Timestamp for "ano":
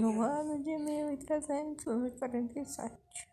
0.22-0.62